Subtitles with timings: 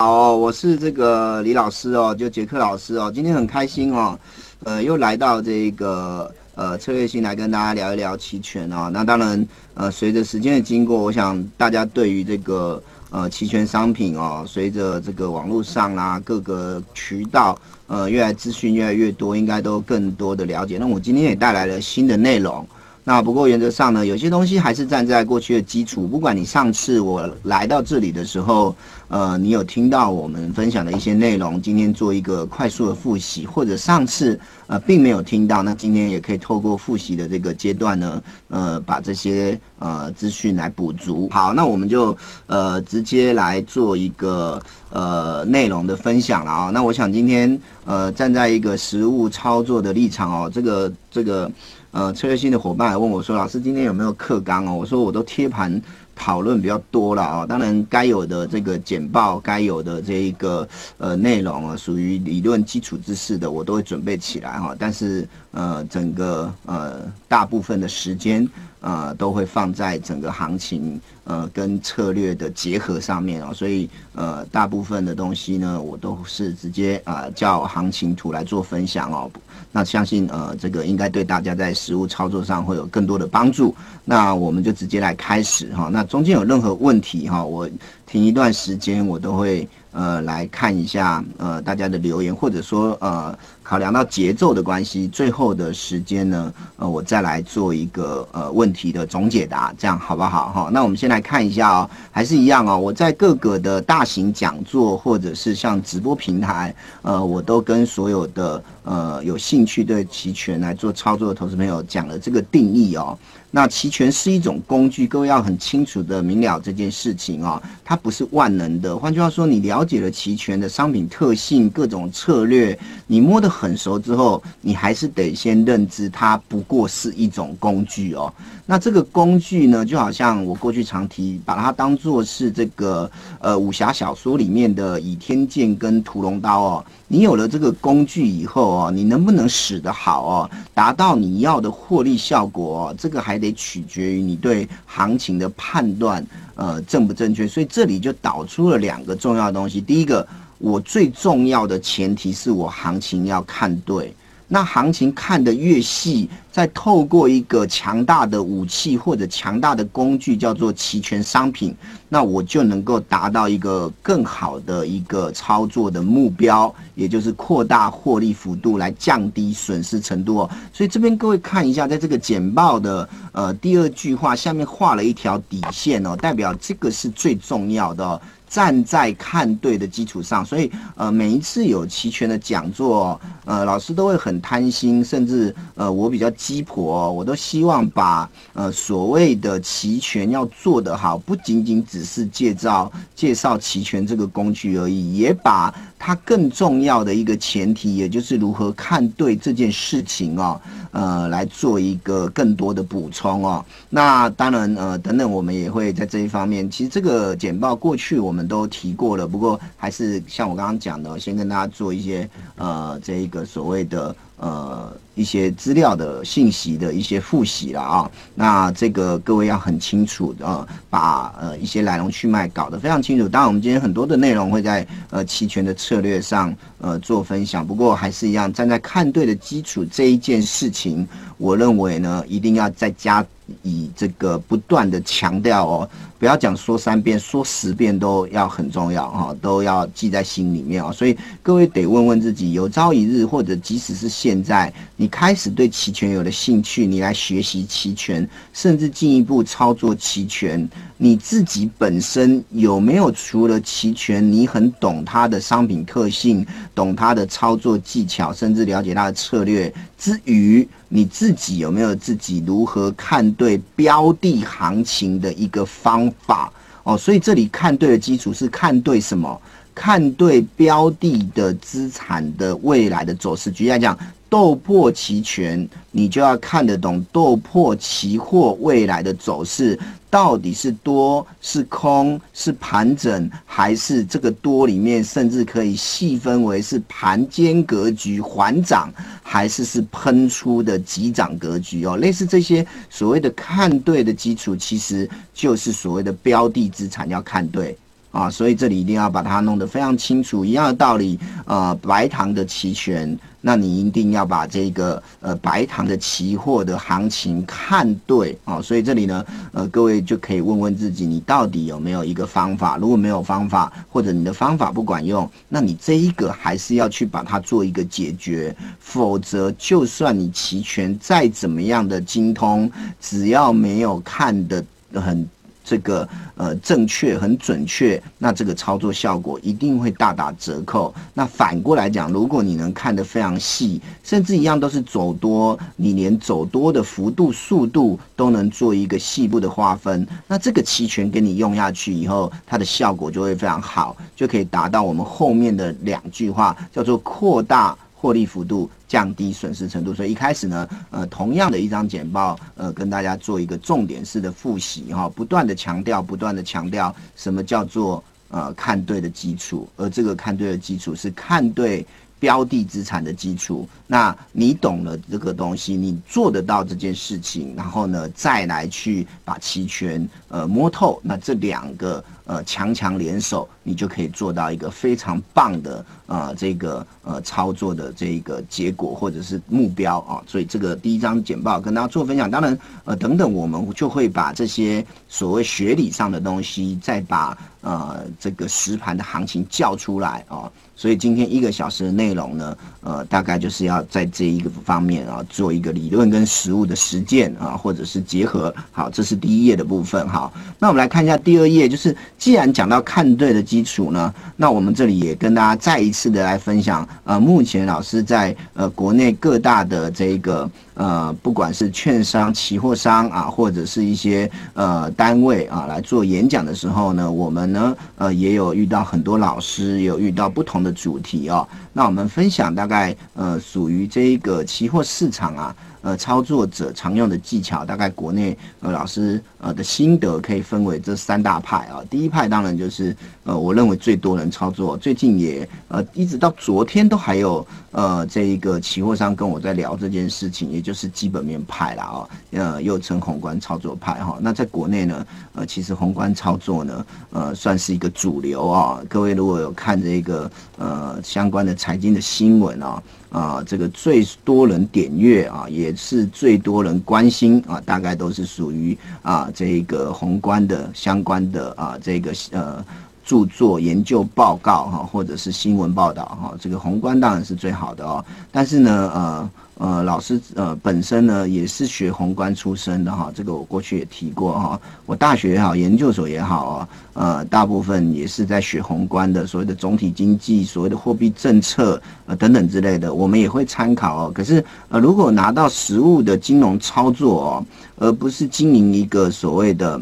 [0.00, 4.16] 好，我是这个李老师哦，就杰克老师哦，今天很开心哦，
[4.62, 8.88] 呃，又来到这个呃策略性来跟大家聊一聊期权哦。
[8.92, 12.80] 那当然，呃，随着时间的经过，我想大家对于这个
[13.10, 20.78] 呃期权商品哦，随着这个网络上啦各个渠道呃越来资讯越来越多，应该都更多的了解。
[20.78, 22.64] 那我今天也带来了新的内容。
[23.08, 26.06] 那不过原则上呢，有些东西还是站在过去的基础。
[26.06, 28.76] 不管你上次我来到这里的时候，
[29.08, 41.30] 呃，你有听到我们分享的一些内容，今天做一个快速的复习，或者上次呃并没有听到，那今天也可以透过复习的这个阶段呢，呃，把这些呃资讯来补足。
[41.32, 42.14] 好，那我们就
[42.46, 46.70] 呃直接来做一个呃内容的分享了啊。
[46.70, 51.50] 那我想今天呃站在一个实物操作的立场哦，这个这个。
[51.90, 55.80] 呃，策略性的伙伴来问我说：“老师，今天有没有课纲哦？”我说：“我都贴盘
[56.14, 57.46] 讨论比较多了啊。
[57.46, 64.76] 当然，该有的这个简报，该有的这一个呃内容啊，属于理论基础知识的，我都会准备起来哈。
[64.78, 68.48] 但是呃，整个呃大部分的时间。”
[68.80, 79.30] 呃，都会放在整个行情呃跟策略的结合上面哦，所以呃大部分的东西呢，我都是直接啊叫行情图来做分享哦。
[79.72, 83.74] 那相信呃这个应该对大家在实物操作上会有更多的帮助。
[84.04, 85.88] 那我们就直接来开始哈。
[85.92, 87.68] 那中间有任何问题哈，我
[88.06, 89.68] 停一段时间，我都会。
[89.92, 100.70] 呃，来看一下呃大家的留言，或者说呃考量到节奏的关系，最后的时间呢，呃我再来做一个呃问题的总解答，这样好不好哈？
[100.72, 113.16] 那我们先来看一下哦，还是一样哦，我在各个的大型讲座或者是像直播平台，呃我都跟所有的呃有兴趣对期权来做操作的投资朋友讲了这个定义哦。
[113.50, 118.94] 那期权是一种工具，各位要很清楚的明了这件事情哦，它不是万能的。
[118.94, 128.32] 换句话说，你了解了期权的商品特性、各种策略，你摸得很熟之后，你还是得先认知它不过是一种工具哦。
[128.66, 136.84] 那这个工具呢，就好像我过去常提，把它当做是这个呃武侠小说里面的倚天剑跟屠龙刀哦。
[137.10, 142.94] 你有了这个工具以后哦，你能不能使得好哦，达到你要的获利效果哦？
[142.98, 146.24] 这个还得取决于你对行情的判断，
[146.54, 147.48] 呃，正不正确？
[147.48, 149.80] 所以这里就导出了两个重要的东西。
[149.80, 150.26] 第一个，
[150.58, 154.14] 我最重要的前提是我行情要看对。
[154.50, 161.76] 那行情看得越细，再透过一个强大的武器或者强大的工具，叫做期权商品，
[162.08, 170.50] 那我就能够达到一个更好的一个操作的目标，也就是扩大获利幅度，来降低损失程度哦。
[170.72, 178.18] 所以这边各位看一下，在这个简报的呃第二句话下面画了一条底线哦，代表这个是最重要的。
[178.48, 200.60] 站在看对的基础上，所以呃，每一次有齐全的讲座，呃，老师都会很贪心，甚至呃，我比较鸡婆，我都希望把呃所谓的齐全要做得好，不仅仅只是介绍介绍齐全这个工具而已，也把它更重要的一个前提，也就是如何看对这件事情哦，
[200.92, 203.64] 呃，来做一个更多的补充哦。
[203.90, 208.38] 那当然呃，等等，我们也会在这一方面，其实这个简报过去我们。
[208.48, 212.26] 都提过了，不过还是像我刚刚讲的，先跟大家做一些
[212.56, 218.10] 呃，这一个所谓的呃一些资料的信息的一些复习了啊。
[218.34, 223.28] 那这个各位要很清楚的，把呃一些来龙去脉搞得非常清楚。
[223.28, 231.06] 当然，我们今天很多的内容会在呃期权的策略上呃做分享，不过还是一样站在看对的基础这一件事情，
[231.36, 233.24] 我认为呢，一定要再加。
[233.62, 240.92] 以这个不断的强调哦，不要讲说三遍，说十遍都要很重要哈，都要记在心里面哦。
[240.92, 260.68] 所以各位得问问自己，有朝一日或者即使是现在，你开始对期权有了兴趣，你来学习期权，甚至进一步操作期权，你自己本身有没有除了期权，你很懂它的商品特性，懂它的操作技巧，甚至了解它的策略之余？
[260.88, 266.52] 你自己有没有自己如何看对标的行情的一个方法
[266.82, 266.96] 哦？
[266.96, 269.40] 所以这里看对的基础是看对什么？
[269.74, 273.50] 看对标的的资产的未来的走势。
[273.50, 273.96] 举例来讲。
[274.28, 279.78] 斗破期权，你就要看得懂斗破期货未来的走势，
[280.10, 288.92] 到底是多是空，是盘整还是这个多里面，甚至可以细分为是盘间格局缓涨，
[289.22, 291.96] 还是是喷出的急涨格局哦。
[291.96, 297.76] 类似这些所谓的看对的基础，其实就是所谓的标的资产要看对。
[298.10, 300.44] 啊，所以这里一定要把它弄得非常清楚。
[300.44, 308.62] 一样的道理，呃，白糖的期权，那你一定要把这个呃白糖的期货的行情看对啊。
[308.62, 312.78] 所以这里呢，呃，各位就可以问问自己，你到底有没有一个方法？
[312.78, 318.56] 如果没有方法，或者你的方法不管用，那你这一个还是要去把它做一个解决。
[318.80, 322.70] 否则，就算你期权再怎么样的精通，
[323.00, 324.64] 只要没有看的
[324.94, 325.28] 很。
[325.68, 330.94] 这个呃正确很准确，那这个操作效果一定会大打折扣。
[331.12, 347.76] 那反过来讲，如果你能看得非常细，甚至一样都是走多，你连走多的幅度、速度都能做一个细部的划分，那这个期权给你用下去以后，它的效果就会非常好，就可以达到我们后面的两句话，叫做扩大。
[348.00, 361.84] 获利幅度降低损失程度，所以一开始呢，呃，同样的一张简报，呃，跟大家做一个重点式的复习哈，不断的强调，不断的强调什么叫做呃看对的基础，而这个看对的基础是看对。
[362.20, 380.22] 标的资产的基础，那你懂了这个东西，你做得到这件事情，然后呢，再来去把期权呃摸透，那这两个呃强强联手，你就可以做到一个非常棒的呃这个呃操作的这一个结果或者是目标啊。
[380.26, 390.48] 所以这个第一张简报跟大家做分享，当然呃等等我们就会把这些所谓学理上的东西，再把呃这个实盘的行情叫出来啊。
[390.76, 398.54] 所以今天一个小时的内容呢，呃，大概就是要在这一个方面啊，做一个理论跟实物的实践啊，或者是结合。
[398.70, 400.08] 好，这是第一页的部分。
[400.08, 410.50] 哈，那我们来看一下第二页，就是既然讲到看对的基础呢，那我们这里也跟大家再一次的来分享，呃，目前老师在呃国内各大的这个。
[410.78, 421.44] 呃，不管是券商、期货商啊，或者是一些呃单位啊来做演讲的时候呢，我们呢呃也有遇到很多老师，有遇到不同的主题哦。
[421.72, 425.56] 那我们分享大概呃属于这个期货市场啊。
[425.88, 431.80] 呃，操作者常用的技巧，大概国内呃老师呃的心得可以分为这三大派啊。
[431.88, 432.94] 第一派当然就是
[433.24, 444.18] 呃，我认为最多人操作，最近也呃一直到昨天都还有呃这一个期货商跟我在聊这件事情，也就是基本面派了啊，呃又称宏观操作派哈。
[444.20, 448.82] 那在国内呢，呃其实宏观操作呢，呃算是一个主流啊。
[448.90, 452.82] 各位如果有看这个呃相关的财经的新闻啊。
[453.10, 462.64] 啊，这个最多人点阅啊，也是最多人关心啊，大概都是属于啊这个宏观的相关的啊这个呃
[463.04, 469.30] 著作研究报告哈，或者是新闻报道哈，这个宏观当然是最好的哦，但是呢呃。
[469.58, 474.60] 呃，老师呃本身呢也是学宏观出身的哈，这个我过去也提过哈。
[474.86, 484.12] 我大学也好，研究所也好啊，呃，大部分也是在学宏观的，所谓的总体经济、所谓的货币政策呃等等之类的，我们也会参考哦。
[484.14, 487.46] 可是呃，如果拿到实物的金融操作哦，
[487.78, 489.80] 而不是经营一个所谓的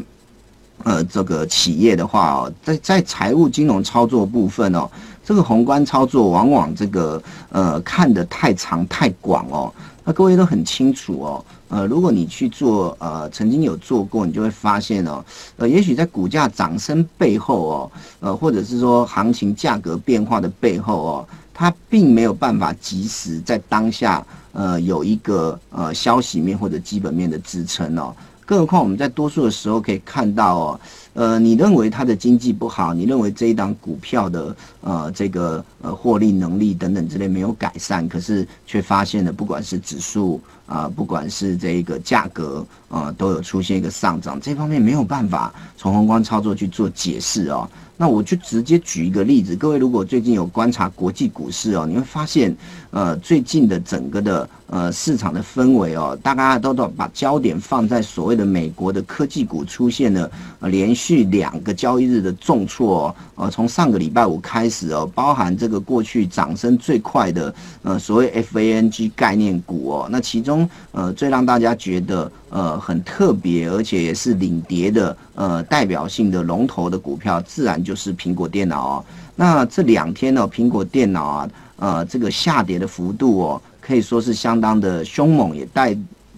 [0.85, 4.89] 呃这个企业的话哦，在在财务金融操作部分哦。
[5.27, 9.73] 这个宏观操作往往这个呃看得太长太广哦，
[10.05, 15.21] 那各位都很清楚哦，呃，如果你去做呃曾经有做过，你就会发现哦，
[15.57, 17.91] 呃，也许在股价涨升背后哦，
[18.21, 28.15] 呃，或者是说行情价格变化的背后哦，它并没有办法及时在当下呃有一个呃消息面或者基本面的支撑哦，
[28.47, 30.79] 更何况我们在多数的时候可以看到哦。
[31.13, 32.93] 呃，你认为它的经济不好？
[32.93, 47.69] 你认为这一档股票的呃这个呃获利能力等等之类没有改善，可是却发现了不管是指数啊，不管是这一个价格啊，都有出现一个上涨，这方面没有办法从宏观操作去做解释哦。
[47.99, 52.55] 那我就直接举一个例子，各位如果最近有观察国际股市哦，你会发现，
[52.91, 60.29] 呃，最近的整个的呃市场的氛围哦，大家都都把焦点放在所谓的美国的科技股出现了
[60.61, 72.31] 连续两个交易日的重挫，呃，从上个礼拜五开始哦，包含这个过去涨升最快的呃所谓 FANG 概念股哦，那其中呃最让大家觉得。
[72.49, 79.05] 呃，很特别，而且也是领跌的，呃，代表性的龙头的股票，自然就是苹果电脑哦。
[79.35, 85.95] 那这两天呢，苹果电脑啊，呃，这个下跌的幅度哦，可以说是相当的凶猛，也带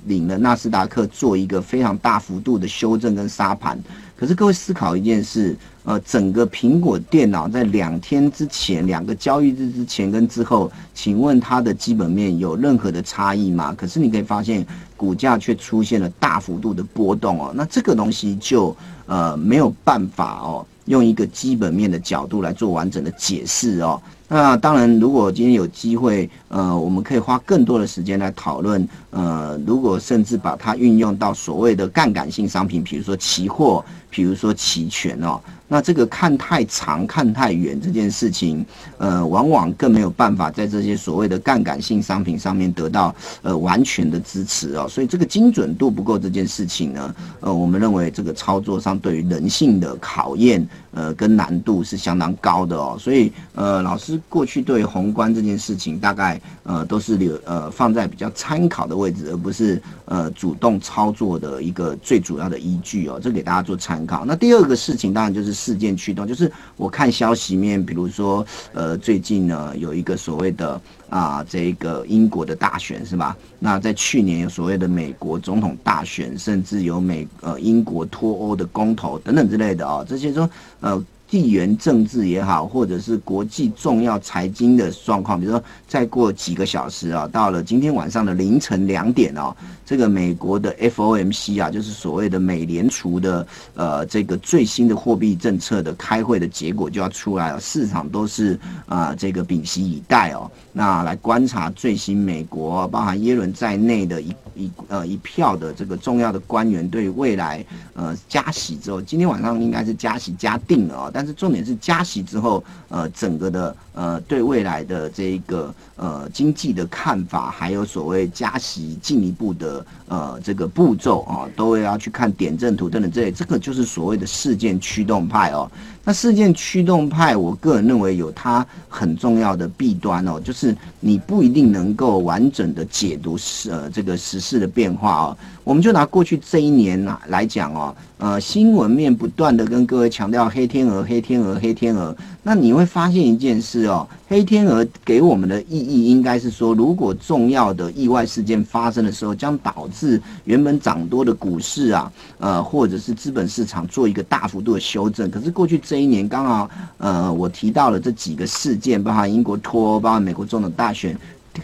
[0.09, 3.79] 领了纳斯达克做一个非常大幅度的修正跟杀盘。
[4.17, 13.73] 可是各位思考一件事，呃，整个苹果电脑在两天之前、两个交易日之前跟之后，请问它的基本面有任何的差异吗？
[13.77, 14.65] 可是你可以发现，
[14.97, 17.53] 股价却出现了大幅度的波动哦。
[17.55, 18.75] 那这个东西就
[19.05, 24.01] 呃没有办法哦，用一个基本面的角度来做完整的解释哦。
[24.31, 35.41] 那当然，如果今天有机会，呃，我们可以花更多的时间来讨论，呃，如果甚至把它运用到所谓的杠杆性商品，比如说期货，比如说期权哦。
[35.71, 38.65] 那这个看太长、看太远这件事情，
[38.97, 44.87] 呃，往往更没有办法在这些所谓的杠杆性商品上面得到呃完全的支持哦。
[44.89, 52.97] 所以这个精准度不够这件事情呢，呃，我们认为这个操作上对于人性的考验，呃，跟难度是相当高的哦。
[52.99, 63.19] 所以呃，老师过去对宏观这件事情大概呃都是留呃放在比较参考的位置，而不是呃主动操作的一个最主要的依据哦。
[63.21, 64.25] 这给大家做参考。
[64.25, 65.59] 那第二个事情当然就是。
[65.59, 73.35] 事件驱动就是我看消息面，比如说，呃，最近呢有一个所谓的啊，这个英国的大选是吧？
[73.59, 80.49] 那在去年有所谓的美国总统大选，甚至有美呃英国脱欧的公投等等之类的啊，这些说
[80.79, 81.03] 呃。
[81.29, 89.55] 地缘政治也好，或者是国际重要财经的状况，比如说再过几个小时啊，到了今天晚上的凌晨两点哦，
[89.85, 93.45] 这个美国的 FOMC 啊，就是所谓的美联储的
[93.75, 100.49] 呃这个最新的货币政策的开会的结果就要出来了，市场都是啊这个屏息以待哦。
[100.73, 111.11] 那来观察最新美国包含耶伦在内的一一呃一票的这个重要的官员对未来呃加息之后，今天晚上应该是加息加定了啊。
[111.19, 125.69] 但是重点是加息之后，呃，整个的呃对未来的这一个呃经济的看法，还有所谓加息进一步的呃这个步骤啊，都要去看点阵图等等这类，这个就是所谓的事件驱动派哦。
[126.03, 133.37] 那事件驱动派，我个人认为有它很重要的弊端哦，就是你不一定能够完整的解读
[133.69, 135.37] 呃这个时事的变化哦。
[135.63, 142.15] 我们就拿过去这一年呐来讲哦，呃，新闻面不断的跟各位强调黑天鹅、黑天鹅、黑天鹅。
[142.49, 155.29] 那你会发现一件事哦，黑天鹅给我们的意义应该是说，如果重要的意外事件发生的时候，将导致原本涨多的股市啊，呃，或者是资本市场做一个大幅度的修正。
[155.29, 161.15] 可是过去这一年刚好，呃，我提到了这几个事件，包含英国脱欧，包含美国总统大选，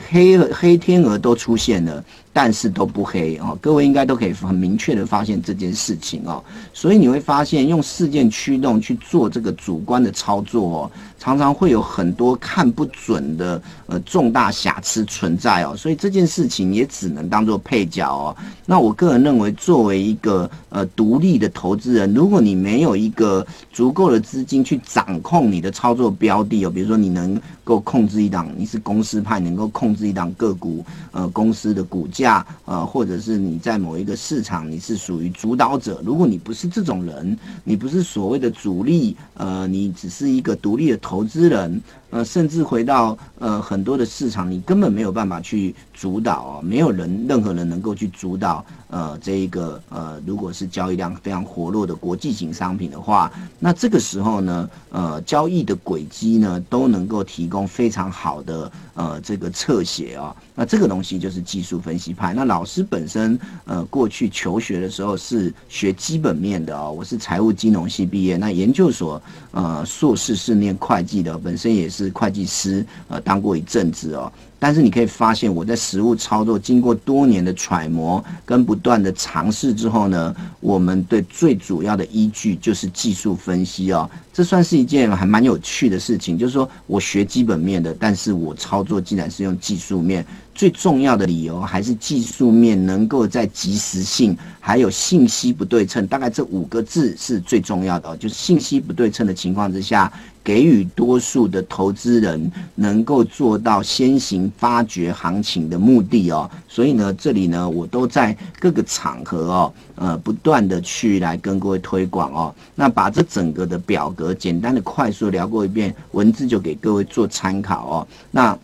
[0.07, 2.05] 黑黑天鹅都出现了。
[2.37, 18.35] 但是都不黑哦，各位应该都可以很明确的发现这件事情哦，所以你会发现用事件驱动去做这个主观的操作哦，常常会有很多看不准的呃重大瑕疵存在哦，所以这件事情也只能当做配角哦。
[18.65, 32.24] 那我个人认为，作为一个呃独立的投资人，如果你没有一个足够的资金去掌控你的操作标的哦，比如说你能够控制一档，你是公司派，能够控制一档个股呃公司的股价。
[32.25, 36.01] 啊，或者是你在某一个市场，你是属于主导者。
[36.03, 41.81] 如果你不是这种人，你不是所谓的主力，呃，你只是一个独立的投资人。
[42.15, 53.29] 呃，甚至回到呃很多的市场，你根本没有办法去主导哦，没有人任何人能够去主导呃这一个呃，如果是交易量非常活络的国际型商品的话，
[53.59, 62.33] 那这个时候呢，呃，交易的轨迹呢都能够提供非常好的呃这个侧写啊，那这个东西就是技术分析派。
[62.33, 72.04] 那老师本身呃过去求学的时候是学基本面的哦，我是财务金融系毕业，那研究所呃硕士是念会计的，本身也是。
[72.11, 74.31] 会计师，呃，当过一阵子哦。
[74.57, 84.09] 但是你可以发现，我在实物操作经过多年的揣摩跟不断的尝试之后呢，我们对最主要的依据就是技术分析哦。
[84.33, 90.25] 这算是一件还蛮有趣的事情，就是说我学基本面的，但是我操作竟然是用技术面。
[90.55, 98.17] 最重要的理由还是技术面能够在及时性还有信息不对称，大概这五个字是最重要的哦。
[98.17, 100.11] 就是信息不对称的情况之下，
[100.45, 106.49] 给予多数的投资人能够做到先行发掘行情的目的哦。
[106.69, 112.55] 所以呢，这里呢，我都在各个场合哦，呃，不断的去来跟各位推广哦。
[112.75, 118.07] 那把这整个的表格简单的快速聊过一遍，文字就给各位做参考哦。
[118.29, 118.57] 那。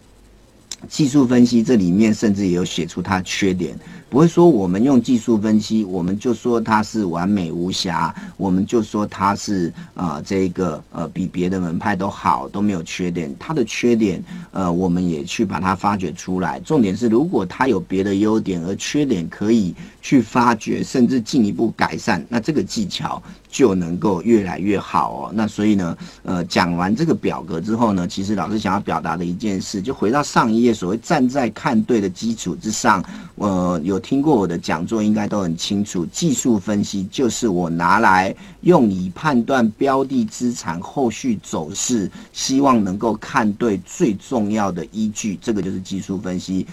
[0.90, 3.78] 技术分析这里面甚至也有写出它缺点。
[4.12, 13.34] 不会说我们用技术分析，我们就说它是完美无瑕，我们就说它是啊这个呃比别的门派都好，都没有缺点。
[13.39, 16.60] 它的缺点呃我们也去把它发掘出来。
[16.60, 25.32] 重点是如果它有别的优点，而缺点可以去发掘，甚至进一步改善，那这个技巧就能够越来越好哦。
[25.34, 30.74] 那所以呢，呃讲完这个表格之后呢，其实老师想要表达的一件事，就回到上一页。
[30.74, 33.01] 所谓站在看对的基础之上，
[33.36, 36.05] 呃，有听过我的讲座，应该都很清楚。
[36.08, 46.67] 技术分析就是我拿来用以判断标的资产后续走势，希望能够看对最重要的依据，这个就是技术分析。